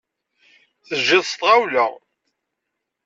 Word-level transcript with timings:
Tejjiḍ 0.87 1.23
s 1.31 1.33
tɣawla. 1.39 1.85